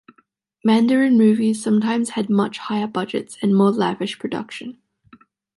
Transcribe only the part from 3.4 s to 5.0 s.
and more lavish production.